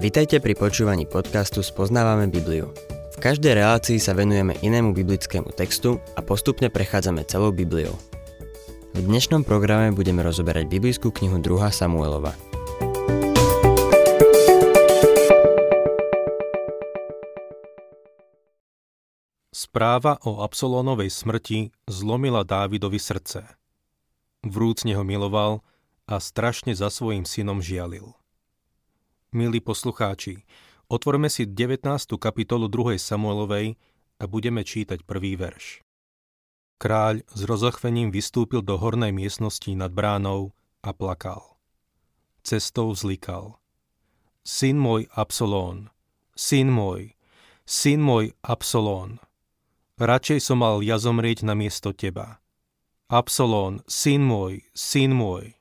[0.00, 2.72] Vitajte pri počúvaní podcastu Spoznávame Bibliu.
[3.12, 7.92] V každej relácii sa venujeme inému biblickému textu a postupne prechádzame celou Bibliou.
[8.96, 11.52] V dnešnom programe budeme rozoberať biblickú knihu 2.
[11.68, 12.32] Samuelova.
[19.52, 23.44] Správa o Absolónovej smrti zlomila Dávidovi srdce.
[24.48, 25.60] Vrúcne ho miloval
[26.08, 28.16] a strašne za svojim synom žialil.
[29.30, 30.42] Milí poslucháči,
[30.90, 31.86] otvorme si 19.
[32.18, 32.98] kapitolu 2.
[32.98, 33.78] Samuelovej
[34.18, 35.86] a budeme čítať prvý verš.
[36.82, 40.50] Kráľ s rozochvením vystúpil do hornej miestnosti nad bránou
[40.82, 41.54] a plakal.
[42.42, 43.62] Cestou vzlikal.
[44.42, 45.94] Syn môj Absolón,
[46.34, 47.14] syn môj,
[47.62, 49.22] syn môj Absolón.
[50.02, 52.42] Radšej som mal ja zomrieť na miesto teba.
[53.06, 55.59] Absolón, syn môj, syn môj.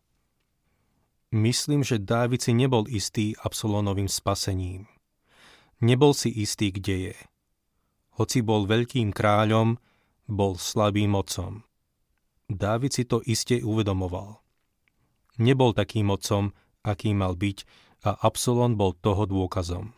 [1.30, 4.90] Myslím, že Dávid si nebol istý Absolónovým spasením.
[5.78, 7.18] Nebol si istý, kde je.
[8.18, 9.78] Hoci bol veľkým kráľom,
[10.26, 11.62] bol slabým mocom.
[12.50, 14.42] Dávid si to iste uvedomoval.
[15.38, 16.50] Nebol takým mocom,
[16.82, 17.58] aký mal byť
[18.10, 19.94] a Absolón bol toho dôkazom.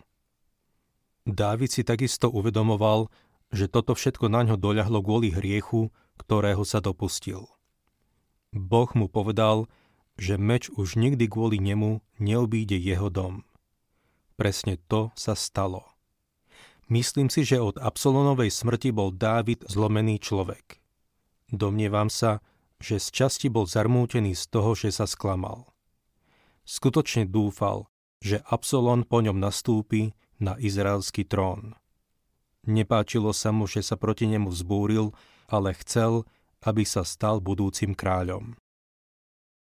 [1.23, 3.07] Dávid si takisto uvedomoval,
[3.55, 7.47] že toto všetko na ňo doľahlo kvôli hriechu, ktorého sa dopustil.
[8.51, 9.71] Boh mu povedal,
[10.21, 13.41] že meč už nikdy kvôli nemu neobíde jeho dom.
[14.37, 15.97] Presne to sa stalo.
[16.93, 20.77] Myslím si, že od Absolonovej smrti bol Dávid zlomený človek.
[21.49, 22.45] Domnievam sa,
[22.77, 25.65] že z časti bol zarmútený z toho, že sa sklamal.
[26.69, 27.89] Skutočne dúfal,
[28.21, 31.73] že Absolon po ňom nastúpi na izraelský trón.
[32.69, 35.17] Nepáčilo sa mu, že sa proti nemu vzbúril,
[35.49, 36.29] ale chcel,
[36.61, 38.60] aby sa stal budúcim kráľom.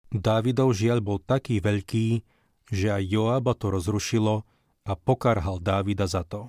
[0.07, 2.23] Dávidov žiaľ bol taký veľký,
[2.71, 4.43] že aj Joaba to rozrušilo
[4.87, 6.47] a pokarhal Dávida za to.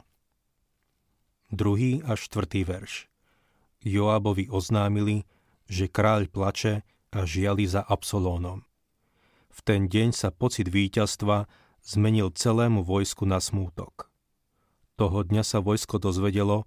[1.51, 3.11] Druhý a štvrtý verš.
[3.83, 5.25] Joabovi oznámili,
[5.67, 6.83] že kráľ plače
[7.15, 8.67] a žiali za Absolónom.
[9.49, 11.51] V ten deň sa pocit víťazstva
[11.83, 14.11] zmenil celému vojsku na smútok.
[14.99, 16.67] Toho dňa sa vojsko dozvedelo,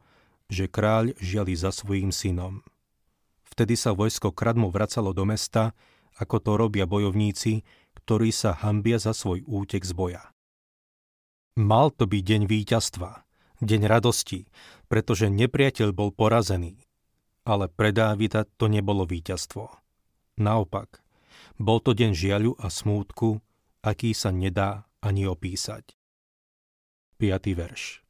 [0.51, 2.63] že kráľ žiali za svojím synom.
[3.47, 5.75] Vtedy sa vojsko kradmo vracalo do mesta
[6.17, 7.63] ako to robia bojovníci,
[8.01, 10.23] ktorí sa hambia za svoj útek z boja.
[11.59, 13.27] Mal to byť deň víťazstva,
[13.61, 14.47] deň radosti,
[14.87, 16.87] pretože nepriateľ bol porazený.
[17.43, 19.67] Ale pre Dávida to nebolo víťazstvo.
[20.39, 21.01] Naopak,
[21.57, 23.41] bol to deň žiaľu a smútku,
[23.81, 25.93] aký sa nedá ani opísať.
[27.17, 27.53] 5.
[27.53, 28.01] verš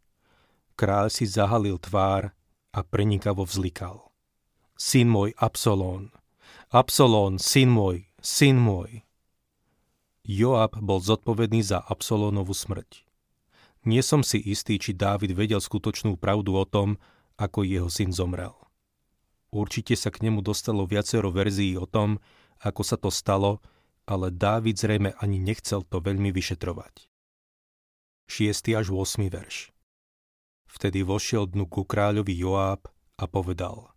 [0.79, 2.31] Kráľ si zahalil tvár
[2.71, 4.11] a prenikavo vzlikal.
[4.79, 6.15] Syn môj Absolón,
[6.71, 9.03] Absolón, syn môj, syn môj.
[10.23, 13.03] Joab bol zodpovedný za Absolónovú smrť.
[13.83, 16.95] Nie som si istý, či Dávid vedel skutočnú pravdu o tom,
[17.35, 18.55] ako jeho syn zomrel.
[19.51, 22.23] Určite sa k nemu dostalo viacero verzií o tom,
[22.63, 23.59] ako sa to stalo,
[24.07, 27.11] ale Dávid zrejme ani nechcel to veľmi vyšetrovať.
[28.31, 28.79] 6.
[28.79, 29.27] až 8.
[29.27, 29.75] verš
[30.71, 32.87] Vtedy vošiel dnu ku kráľovi Joáb
[33.19, 33.90] a povedal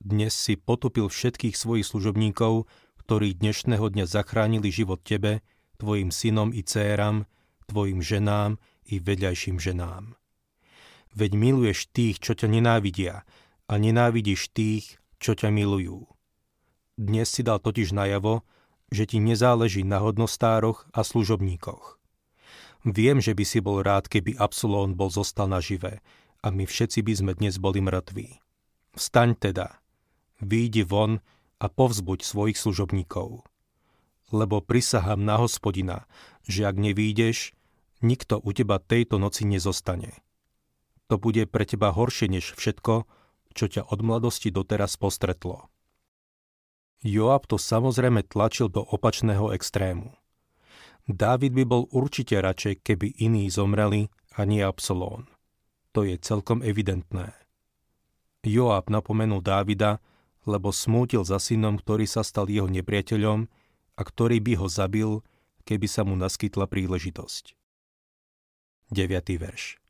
[0.00, 2.68] dnes si potopil všetkých svojich služobníkov,
[3.06, 5.40] ktorí dnešného dňa zachránili život tebe,
[5.78, 7.26] tvojim synom i céram,
[7.70, 10.18] tvojim ženám i vedľajším ženám.
[11.16, 13.24] Veď miluješ tých, čo ťa nenávidia
[13.66, 16.06] a nenávidíš tých, čo ťa milujú.
[16.96, 18.44] Dnes si dal totiž najavo,
[18.92, 21.98] že ti nezáleží na hodnostároch a služobníkoch.
[22.86, 25.98] Viem, že by si bol rád, keby Absolón bol zostal nažive
[26.44, 28.38] a my všetci by sme dnes boli mŕtvi.
[28.94, 29.82] Vstaň teda,
[30.40, 31.24] výjdi von
[31.60, 33.44] a povzbuď svojich služobníkov.
[34.34, 36.04] Lebo prisahám na hospodina,
[36.44, 37.54] že ak nevídeš,
[38.02, 40.18] nikto u teba tejto noci nezostane.
[41.06, 43.06] To bude pre teba horšie než všetko,
[43.56, 45.70] čo ťa od mladosti doteraz postretlo.
[47.06, 50.10] Joab to samozrejme tlačil do opačného extrému.
[51.06, 55.30] Dávid by bol určite radšej, keby iní zomreli a nie Absolón.
[55.94, 57.30] To je celkom evidentné.
[58.42, 60.02] Joab napomenul Dávida,
[60.46, 63.50] lebo smútil za synom, ktorý sa stal jeho nepriateľom
[63.98, 65.10] a ktorý by ho zabil,
[65.66, 67.58] keby sa mu naskytla príležitosť.
[68.94, 69.10] 9.
[69.42, 69.82] verš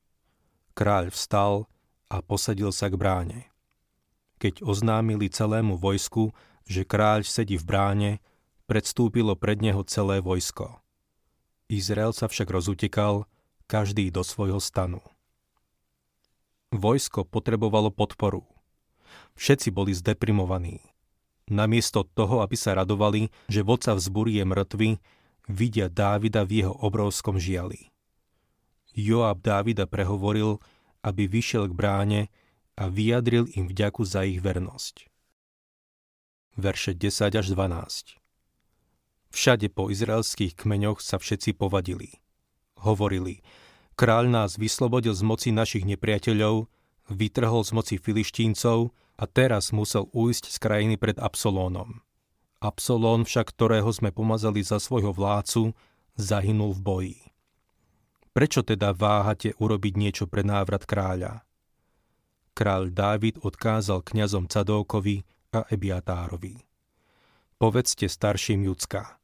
[0.73, 1.69] Kráľ vstal
[2.08, 3.41] a posadil sa k bráne.
[4.41, 6.32] Keď oznámili celému vojsku,
[6.64, 8.11] že kráľ sedí v bráne,
[8.64, 10.81] predstúpilo pred neho celé vojsko.
[11.69, 13.29] Izrael sa však rozutekal,
[13.69, 15.05] každý do svojho stanu.
[16.73, 18.49] Vojsko potrebovalo podporu–
[19.36, 20.80] Všetci boli zdeprimovaní.
[21.46, 24.88] Namiesto toho, aby sa radovali, že vodca vzbúri je mŕtvy,
[25.46, 27.94] vidia Dávida v jeho obrovskom žiali.
[28.96, 30.58] Joab Dávida prehovoril,
[31.06, 32.20] aby vyšiel k bráne
[32.74, 35.06] a vyjadril im vďaku za ich vernosť.
[36.56, 38.16] Verše 10 až 12
[39.30, 42.18] Všade po izraelských kmeňoch sa všetci povadili.
[42.80, 43.44] Hovorili,
[44.00, 46.72] kráľ nás vyslobodil z moci našich nepriateľov,
[47.12, 52.04] vytrhol z moci filištíncov a teraz musel ujsť z krajiny pred Absolónom.
[52.60, 55.76] Absolón však, ktorého sme pomazali za svojho vládcu,
[56.16, 57.18] zahynul v boji.
[58.36, 61.44] Prečo teda váhate urobiť niečo pre návrat kráľa?
[62.56, 66.60] Kráľ Dávid odkázal kňazom Cadókovi a Ebiatárovi.
[67.56, 69.16] Povedzte starším Judska.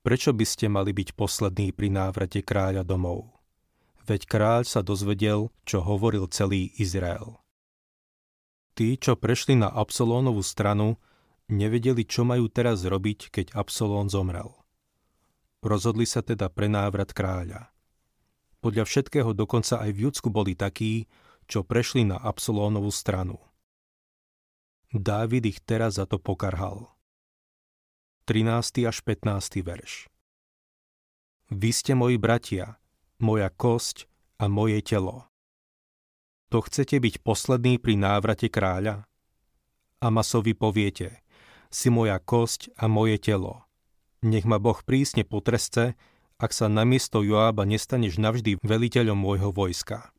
[0.00, 3.32] Prečo by ste mali byť poslední pri návrate kráľa domov?
[4.08, 7.41] Veď kráľ sa dozvedel, čo hovoril celý Izrael.
[8.72, 10.96] Tí, čo prešli na Absolónovú stranu,
[11.52, 14.48] nevedeli, čo majú teraz robiť, keď Absolón zomrel.
[15.60, 17.68] Rozhodli sa teda pre návrat kráľa.
[18.62, 21.10] Podľa všetkého dokonca aj v Judsku boli takí,
[21.50, 23.36] čo prešli na Absolónovú stranu.
[24.92, 26.92] Dávid ich teraz za to pokarhal.
[28.28, 28.86] 13.
[28.86, 29.64] až 15.
[29.66, 30.06] verš
[31.50, 32.78] Vy ste moji bratia,
[33.18, 34.06] moja kosť
[34.38, 35.31] a moje telo.
[36.52, 39.08] To chcete byť posledný pri návrate kráľa?
[40.04, 41.24] Amasovi poviete,
[41.72, 43.64] si moja kosť a moje telo.
[44.20, 45.96] Nech ma Boh prísne potresce,
[46.36, 50.12] ak sa namiesto Joába nestaneš navždy veliteľom môjho vojska.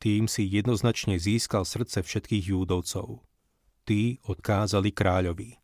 [0.00, 3.20] Tým si jednoznačne získal srdce všetkých júdovcov.
[3.84, 5.60] Tí odkázali kráľovi.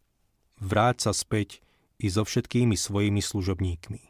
[0.60, 1.64] Vráť sa späť
[1.96, 4.02] i so všetkými svojimi služobníkmi.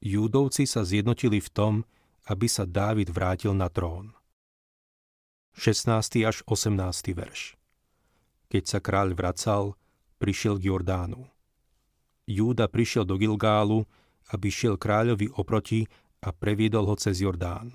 [0.00, 1.74] Júdovci sa zjednotili v tom,
[2.32, 4.17] aby sa Dávid vrátil na trón.
[5.58, 6.22] 16.
[6.22, 7.18] až 18.
[7.18, 7.58] verš
[8.46, 9.74] Keď sa kráľ vracal,
[10.22, 11.26] prišiel k Jordánu.
[12.30, 13.82] Júda prišiel do Gilgálu,
[14.30, 15.90] aby šiel kráľovi oproti
[16.22, 17.74] a previedol ho cez Jordán.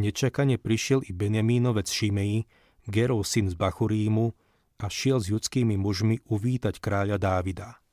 [0.00, 2.48] Nečakane prišiel i Benjamínovec Šimei,
[2.88, 4.32] Gerov syn z Bachurímu,
[4.80, 7.84] a šiel s judskými mužmi uvítať kráľa Dávida.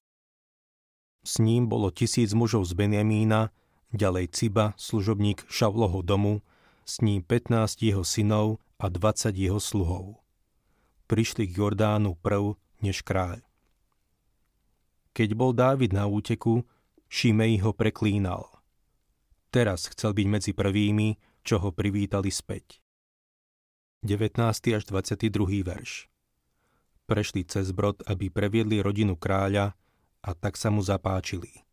[1.20, 3.52] S ním bolo tisíc mužov z Benjamína,
[3.92, 6.40] ďalej Ciba, služobník Šavloho domu,
[6.88, 10.22] s ním 15 jeho synov a 20 jeho sluhov.
[11.10, 12.54] Prišli k Jordánu prv
[12.86, 13.42] než kráľ.
[15.18, 16.62] Keď bol Dávid na úteku,
[17.10, 18.46] Šimej ho preklínal.
[19.50, 22.78] Teraz chcel byť medzi prvými, čo ho privítali späť.
[24.06, 24.38] 19.
[24.78, 25.66] až 22.
[25.66, 26.06] verš
[27.10, 29.74] Prešli cez brod, aby previedli rodinu kráľa
[30.22, 31.66] a tak sa mu zapáčili.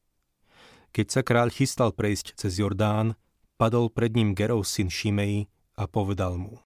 [0.93, 3.17] Keď sa kráľ chystal prejsť cez Jordán,
[3.61, 6.61] padol pred ním Gerov syn Šimej a povedal mu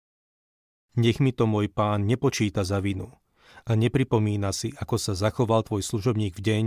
[0.96, 3.12] Nech mi to môj pán nepočíta za vinu
[3.66, 6.64] a nepripomína si, ako sa zachoval tvoj služobník v deň,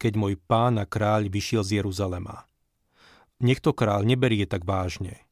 [0.00, 2.48] keď môj pán a kráľ vyšiel z Jeruzalema.
[3.38, 5.22] Nech to kráľ neberie tak vážne.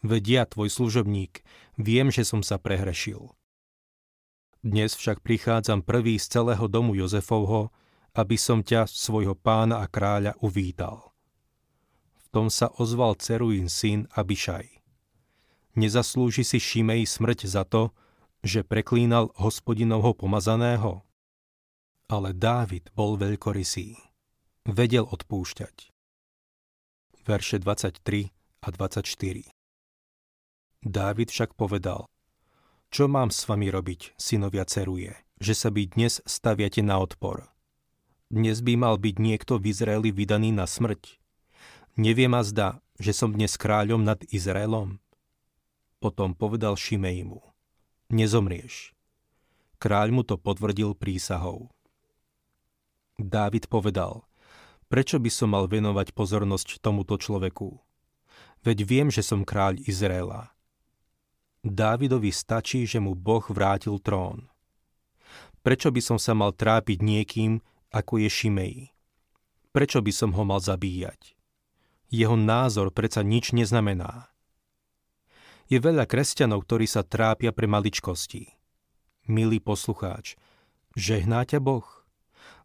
[0.00, 1.44] Vedia, tvoj služobník,
[1.76, 3.34] viem, že som sa prehrešil.
[4.62, 7.74] Dnes však prichádzam prvý z celého domu Jozefovho,
[8.14, 11.10] aby som ťa, svojho pána a kráľa, uvítal.
[12.22, 14.81] V tom sa ozval Ceruín syn Abišaj.
[15.72, 17.96] Nezaslúži si Šimej smrť za to,
[18.44, 21.00] že preklínal hospodinovho pomazaného?
[22.12, 23.96] Ale Dávid bol veľkorysý.
[24.68, 25.88] Vedel odpúšťať.
[27.24, 29.48] Verše 23 a 24
[30.82, 32.10] Dávid však povedal,
[32.92, 37.48] čo mám s vami robiť, synovia ceruje, že sa by dnes staviate na odpor?
[38.28, 41.16] Dnes by mal byť niekto v Izraeli vydaný na smrť.
[41.96, 45.00] Nevie ma zda, že som dnes kráľom nad Izraelom?
[46.02, 47.52] Potom povedal Šimej mu
[48.12, 48.92] nezomrieš.
[49.80, 51.72] Kráľ mu to potvrdil prísahou.
[53.18, 54.28] Dávid povedal,
[54.86, 57.80] prečo by som mal venovať pozornosť tomuto človeku?
[58.62, 60.54] Veď viem, že som kráľ Izraela.
[61.66, 64.46] Dávidovi stačí, že mu Boh vrátil trón.
[65.66, 67.58] Prečo by som sa mal trápiť niekým,
[67.90, 68.76] ako je Šimej?
[69.74, 71.34] Prečo by som ho mal zabíjať?
[72.12, 74.31] Jeho názor predsa nič neznamená.
[75.72, 78.44] Je veľa kresťanov, ktorí sa trápia pre maličkosti.
[79.24, 80.36] Milý poslucháč,
[80.92, 81.88] žehná ťa Boh?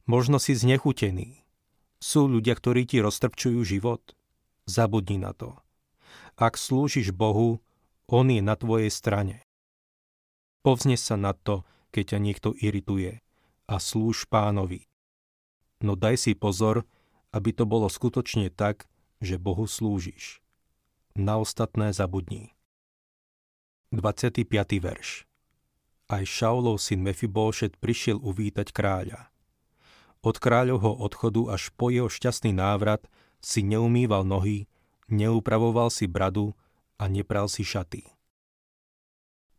[0.03, 1.39] Možno si znechutený.
[2.03, 4.03] Sú ľudia, ktorí ti roztrpčujú život?
[4.67, 5.55] Zabudni na to.
[6.35, 7.63] Ak slúžiš Bohu,
[8.11, 9.39] On je na tvojej strane.
[10.59, 11.63] Povzne sa na to,
[11.95, 13.23] keď ťa niekto irituje
[13.71, 14.83] a slúž pánovi.
[15.79, 16.83] No daj si pozor,
[17.31, 18.83] aby to bolo skutočne tak,
[19.23, 20.43] že Bohu slúžiš.
[21.15, 22.56] Na ostatné zabudni.
[23.97, 24.45] 25.
[24.77, 25.25] verš
[26.05, 29.33] Aj Šaulov syn Mefibóšet prišiel uvítať kráľa.
[30.21, 33.09] Od kráľovho odchodu až po jeho šťastný návrat
[33.41, 34.69] si neumýval nohy,
[35.09, 36.53] neupravoval si bradu
[37.01, 38.05] a nepral si šaty.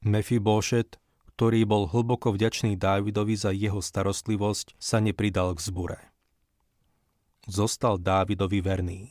[0.07, 1.03] Mephibošet,
[1.35, 5.99] ktorý bol hlboko vďačný Dávidovi za jeho starostlivosť, sa nepridal k zbure.
[7.51, 9.03] Zostal Dávidovi verný.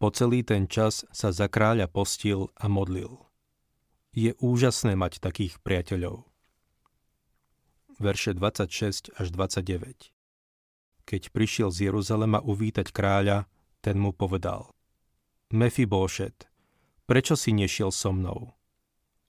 [0.00, 3.27] Po celý ten čas sa za kráľa postil a modlil.
[4.16, 6.24] Je úžasné mať takých priateľov.
[7.98, 10.14] Verše 26 až 29
[11.02, 13.50] Keď prišiel z Jeruzalema uvítať kráľa,
[13.82, 14.70] ten mu povedal
[15.50, 16.46] Mefibóšet,
[17.10, 18.54] prečo si nešiel so mnou?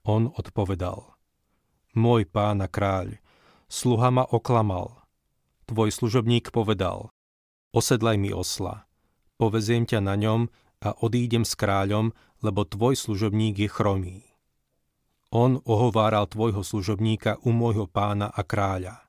[0.06, 1.18] On odpovedal
[1.98, 3.18] Môj pán a kráľ,
[3.66, 5.02] sluha ma oklamal.
[5.66, 7.10] Tvoj služobník povedal
[7.74, 8.86] Osedlaj mi osla,
[9.42, 10.50] poveziem ťa na ňom
[10.86, 12.14] a odídem s kráľom,
[12.46, 14.29] lebo tvoj služobník je chromý.
[15.30, 19.06] On ohováral tvojho služobníka u môjho pána a kráľa.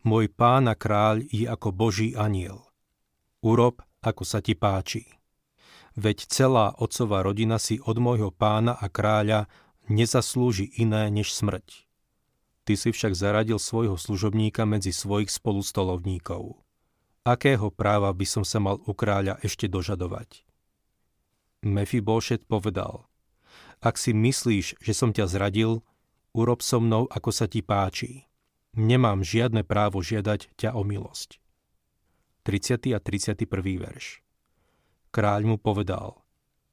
[0.00, 2.64] Môj pán a kráľ je ako Boží aniel.
[3.44, 5.04] Urob, ako sa ti páči.
[5.92, 9.44] Veď celá otcová rodina si od môjho pána a kráľa
[9.92, 11.84] nezaslúži iné než smrť.
[12.64, 16.64] Ty si však zaradil svojho služobníka medzi svojich spolustolovníkov.
[17.28, 20.48] Akého práva by som sa mal u kráľa ešte dožadovať?
[21.60, 23.04] Mefibóšet povedal–
[23.86, 25.86] ak si myslíš, že som ťa zradil,
[26.34, 28.26] urob so mnou, ako sa ti páči.
[28.74, 31.38] Nemám žiadne právo žiadať ťa o milosť.
[32.42, 32.92] 30.
[32.92, 33.46] a 31.
[33.78, 34.20] verš
[35.14, 36.18] Kráľ mu povedal,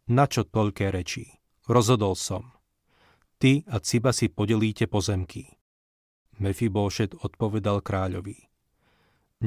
[0.10, 1.40] na čo toľké reči?
[1.64, 2.52] Rozhodol som.
[3.40, 5.48] Ty a Ciba si podelíte pozemky.
[6.44, 8.52] Mefibóšet odpovedal kráľovi.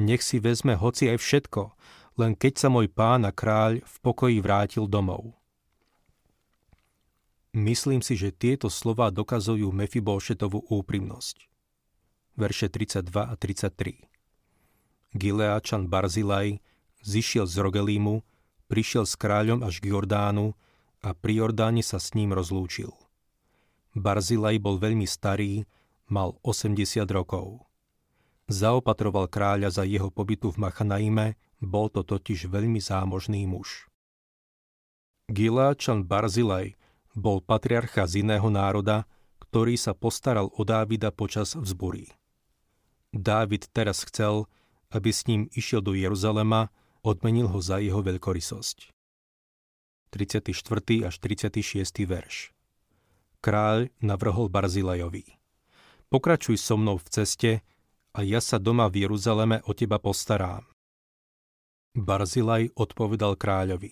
[0.01, 1.61] Nech si vezme hoci aj všetko,
[2.17, 5.37] len keď sa môj pán a kráľ v pokoji vrátil domov.
[7.55, 11.47] Myslím si, že tieto slová dokazujú Mefibóšetovú úprimnosť.
[12.37, 14.07] Verše 32 a 33
[15.15, 16.59] Gileáčan Barzilaj
[17.01, 18.21] zišiel z Rogelímu,
[18.67, 20.53] prišiel s kráľom až k Jordánu
[21.01, 22.91] a pri Jordáne sa s ním rozlúčil.
[23.97, 25.65] Barzilaj bol veľmi starý,
[26.05, 27.65] mal 80 rokov.
[28.47, 33.89] Zaopatroval kráľa za jeho pobytu v Machanaime, bol to totiž veľmi zámožný muž.
[35.27, 36.77] Gileáčan Barzilaj
[37.17, 39.09] bol patriarcha z iného národa,
[39.41, 42.13] ktorý sa postaral o Dávida počas vzbury.
[43.09, 44.45] Dávid teraz chcel,
[44.93, 46.69] aby s ním išiel do Jeruzalema,
[47.01, 48.93] odmenil ho za jeho veľkorysosť.
[50.13, 50.53] 34.
[51.09, 52.05] až 36.
[52.05, 52.53] verš
[53.41, 55.25] Kráľ navrhol Barzilajovi.
[56.07, 57.51] Pokračuj so mnou v ceste
[58.15, 60.63] a ja sa doma v Jeruzaleme o teba postarám.
[61.97, 63.91] Barzilaj odpovedal kráľovi.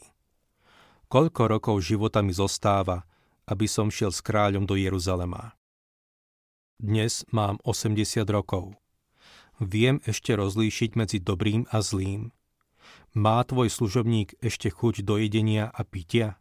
[1.10, 3.04] Koľko rokov života mi zostáva,
[3.46, 5.54] aby som šiel s kráľom do Jeruzalema.
[6.76, 8.76] Dnes mám 80 rokov.
[9.64, 12.36] Viem ešte rozlíšiť medzi dobrým a zlým.
[13.16, 16.36] Má tvoj služobník ešte chuť do jedenia a pitia?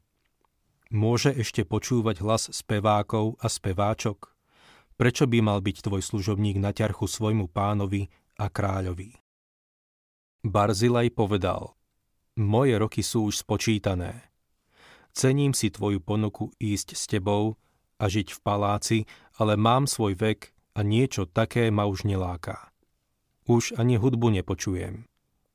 [0.91, 4.35] Môže ešte počúvať hlas spevákov a speváčok?
[4.99, 9.15] Prečo by mal byť tvoj služobník na ťarchu svojmu pánovi a kráľovi?
[10.45, 11.73] Barzilaj povedal,
[12.35, 14.34] moje roky sú už spočítané.
[15.15, 17.55] Cením si tvoju ponuku ísť s tebou
[18.03, 18.99] a žiť v paláci,
[19.39, 22.75] ale mám svoj vek a niečo také ma už neláka.
[23.47, 25.07] Už ani hudbu nepočujem.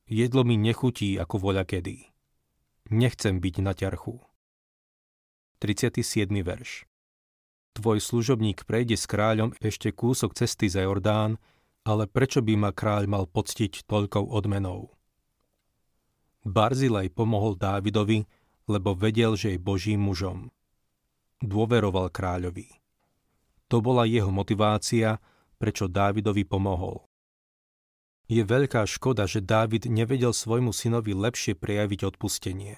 [0.07, 2.07] Jedlo mi nechutí ako voľa kedy.
[2.89, 4.17] Nechcem byť na ťarchu.
[5.59, 6.31] 37.
[6.39, 6.87] verš
[7.75, 11.35] Tvoj služobník prejde s kráľom ešte kúsok cesty za Jordán,
[11.83, 14.95] ale prečo by ma kráľ mal poctiť toľkou odmenou?
[16.47, 18.23] Barzilej pomohol Dávidovi,
[18.69, 20.53] lebo vedel, že je Božím mužom.
[21.41, 22.69] Dôveroval kráľovi.
[23.73, 25.17] To bola jeho motivácia,
[25.57, 27.01] prečo Dávidovi pomohol.
[28.29, 32.77] Je veľká škoda, že Dávid nevedel svojmu synovi lepšie prejaviť odpustenie.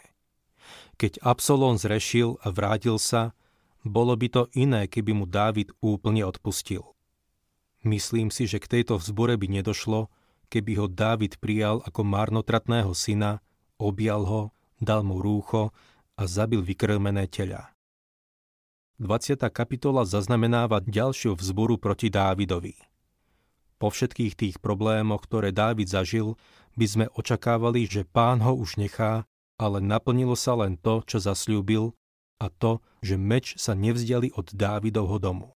[0.96, 3.36] Keď Absalón zrešil a vrátil sa,
[3.84, 6.88] bolo by to iné, keby mu Dávid úplne odpustil.
[7.84, 10.08] Myslím si, že k tejto vzbure by nedošlo,
[10.48, 13.44] keby ho Dávid prijal ako marnotratného syna,
[13.82, 14.42] objal ho
[14.82, 15.70] dal mu rúcho
[16.18, 17.72] a zabil vykrmené teľa.
[19.02, 19.38] 20.
[19.50, 22.78] kapitola zaznamenáva ďalšiu vzburu proti Dávidovi.
[23.82, 26.38] Po všetkých tých problémoch, ktoré Dávid zažil,
[26.78, 29.26] by sme očakávali, že pán ho už nechá,
[29.58, 31.98] ale naplnilo sa len to, čo zasľúbil,
[32.42, 35.54] a to, že meč sa nevzdiali od Dávidovho domu.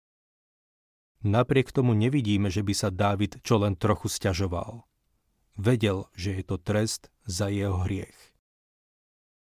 [1.25, 4.85] Napriek tomu nevidíme, že by sa Dávid čo len trochu stiažoval.
[5.57, 8.34] Vedel, že je to trest za jeho hriech.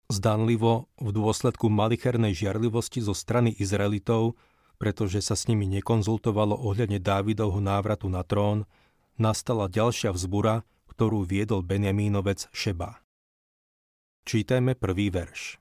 [0.05, 4.37] Zdanlivo v dôsledku malichernej žiarlivosti zo strany Izraelitov,
[4.77, 8.69] pretože sa s nimi nekonzultovalo ohľadne Dávidovho návratu na trón,
[9.17, 10.61] nastala ďalšia vzbura,
[10.93, 13.01] ktorú viedol Benjamínovec Šeba.
[14.29, 15.57] Čítajme prvý verš.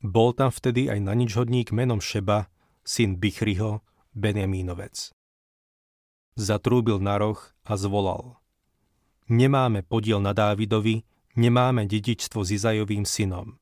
[0.00, 2.48] Bol tam vtedy aj na nič hodník menom Šeba,
[2.80, 3.84] syn Bichriho,
[4.16, 5.12] Benjamínovec.
[6.40, 7.36] Zatrúbil na roh
[7.68, 8.40] a zvolal.
[9.28, 13.58] Nemáme podiel na Dávidovi, nemáme dedičstvo s Izajovým synom.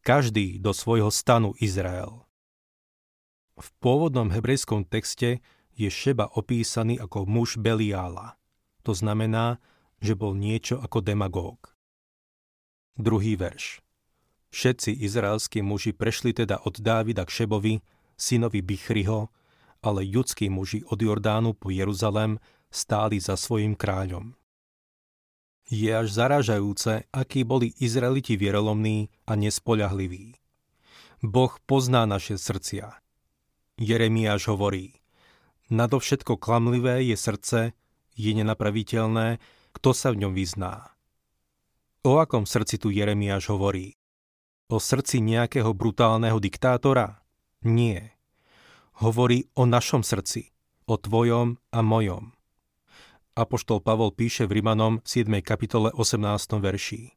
[0.00, 2.24] Každý do svojho stanu Izrael.
[3.60, 5.44] V pôvodnom hebrejskom texte
[5.76, 8.40] je Šeba opísaný ako muž Beliála.
[8.88, 9.60] To znamená,
[10.00, 11.76] že bol niečo ako demagóg.
[12.96, 13.84] Druhý verš.
[14.50, 17.84] Všetci izraelskí muži prešli teda od Dávida k Šebovi,
[18.16, 19.28] synovi Bichriho,
[19.84, 22.40] ale judskí muži od Jordánu po Jeruzalem
[22.72, 24.39] stáli za svojim kráľom.
[25.70, 30.34] Je až zaražajúce, akí boli Izraeliti vierolomní a nespoľahliví.
[31.22, 32.98] Boh pozná naše srdcia.
[33.78, 34.98] Jeremiáš hovorí,
[35.70, 37.60] nadovšetko klamlivé je srdce,
[38.18, 39.38] je nenapraviteľné,
[39.70, 40.90] kto sa v ňom vyzná.
[42.02, 43.94] O akom srdci tu Jeremiáš hovorí?
[44.74, 47.22] O srdci nejakého brutálneho diktátora?
[47.62, 48.18] Nie.
[48.98, 50.50] Hovorí o našom srdci,
[50.90, 52.34] o tvojom a mojom.
[53.38, 55.30] Apoštol Pavol píše v Rimanom 7.
[55.38, 56.58] kapitole 18.
[56.58, 57.14] verší.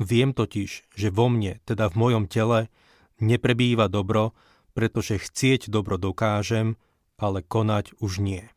[0.00, 2.72] Viem totiž, že vo mne, teda v mojom tele,
[3.20, 4.32] neprebýva dobro,
[4.72, 6.80] pretože chcieť dobro dokážem,
[7.20, 8.48] ale konať už nie.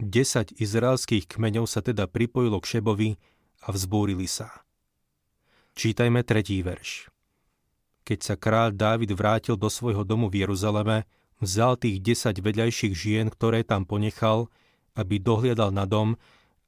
[0.00, 3.10] Desať izraelských kmeňov sa teda pripojilo k Šebovi
[3.60, 4.64] a vzbúrili sa.
[5.76, 7.12] Čítajme tretí verš.
[8.08, 11.04] Keď sa kráľ Dávid vrátil do svojho domu v Jeruzaleme,
[11.44, 14.48] vzal tých desať vedľajších žien, ktoré tam ponechal,
[14.96, 16.16] aby dohliadal na dom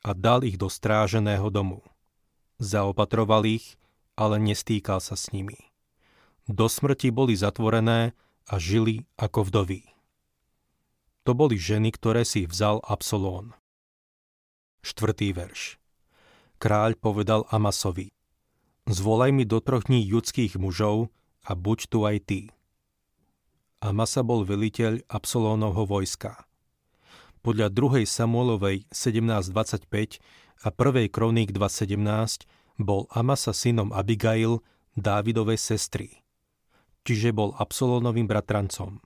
[0.04, 1.82] a dal ich do stráženého domu.
[2.61, 3.80] Zaopatroval ich,
[4.14, 5.56] ale nestýkal sa s nimi.
[6.49, 8.12] Do smrti boli zatvorené
[8.49, 9.85] a žili ako vdoví.
[11.28, 13.52] To boli ženy, ktoré si vzal Absolón.
[14.80, 15.76] Štvrtý verš.
[16.56, 18.08] Kráľ povedal Amasovi,
[18.88, 21.12] Zvolaj mi do troch dní judských mužov
[21.44, 22.41] a buď tu aj ty.
[23.84, 26.48] Amasa bol veliteľ Absolónovho vojska.
[27.49, 28.04] Podľa 2.
[28.04, 30.21] Samuelovej 17.25
[30.61, 31.08] a 1.
[31.08, 32.45] Kroník 2.17
[32.76, 34.61] bol Amasa synom Abigail,
[34.93, 36.21] Dávidovej sestry.
[37.08, 39.00] Čiže bol Absolónovým bratrancom.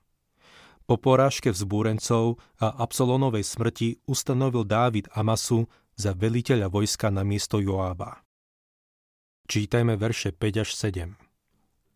[0.91, 8.27] Po porážke vzbúrencov a Absolónovej smrti ustanovil Dávid Amasu za veliteľa vojska na miesto Joába.
[9.47, 11.15] Čítajme verše 5 až 7.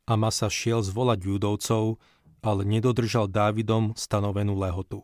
[0.06, 1.98] Amasa šiel zvolať judovcov,
[2.46, 5.02] ale nedodržal Dávidom stanovenú lehotu.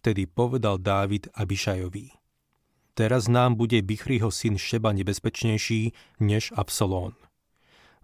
[0.00, 2.16] Vtedy povedal Dávid Abišajovi.
[2.96, 5.92] Teraz nám bude Bichriho syn Šeba nebezpečnejší
[6.24, 7.12] než Absalón.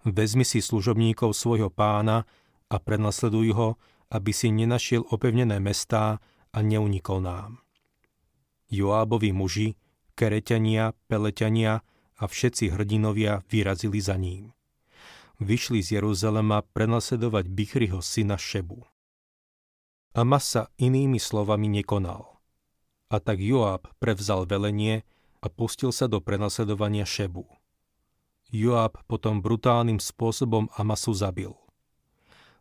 [0.05, 2.29] Vezmi si služobníkov svojho pána
[2.69, 3.69] a prenasleduj ho,
[4.13, 6.21] aby si nenašiel opevnené mestá
[6.53, 7.65] a neunikol nám.
[8.69, 9.73] Joábovi muži,
[10.13, 11.81] kereťania, peleťania
[12.21, 14.53] a všetci hrdinovia vyrazili za ním.
[15.41, 18.85] Vyšli z Jeruzalema prenasledovať Bichriho syna Šebu.
[20.13, 22.39] Amasa inými slovami nekonal.
[23.07, 25.07] A tak Joab prevzal velenie
[25.39, 27.47] a pustil sa do prenasledovania Šebu.
[28.51, 31.51] Joab potom brutálnym spôsobom Amasu zabil.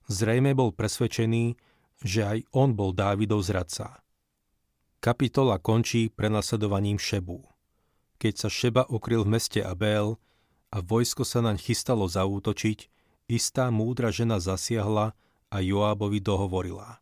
[0.07, 1.59] Zrejme bol presvedčený,
[2.03, 4.03] že aj on bol Dávidov zradca.
[5.03, 7.57] Kapitola končí prenasledovaním Šebu
[8.17, 10.17] keď sa Šeba ukryl v meste Abel
[10.73, 12.89] a vojsko sa naň chystalo zaútočiť,
[13.29, 15.13] istá múdra žena zasiahla
[15.53, 17.01] a Joábovi dohovorila.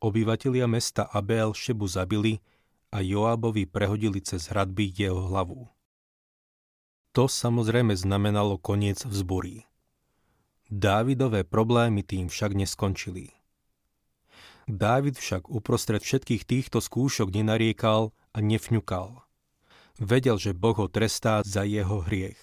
[0.00, 2.40] Obyvatelia mesta Abel Šebu zabili
[2.90, 5.68] a Joábovi prehodili cez hradby jeho hlavu.
[7.12, 9.68] To samozrejme znamenalo koniec vzborí.
[10.70, 13.34] Dávidové problémy tým však neskončili.
[14.70, 19.14] Dávid však uprostred všetkých týchto skúšok nenariekal a nefňukal–
[20.00, 22.40] Vedel, že Boh ho trestá za jeho hriech.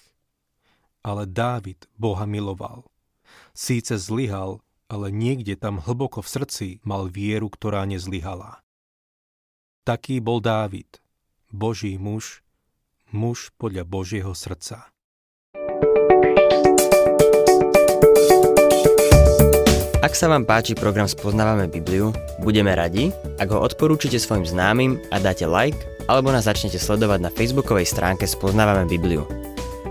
[1.02, 2.86] Ale Dávid Boha miloval.
[3.50, 8.64] Síce zlyhal, ale niekde tam hlboko v srdci mal vieru, ktorá nezlyhala.
[9.84, 11.00] Taký bol Dávid,
[11.52, 12.40] Boží muž,
[13.12, 14.88] muž podľa Božieho srdca.
[19.98, 25.20] Ak sa vám páči program Spoznávame Bibliu, budeme radi, ak ho odporúčite svojim známym a
[25.20, 25.76] dáte like,
[26.08, 29.28] alebo nás začnete sledovať na facebookovej stránke Spoznávame Bibliu.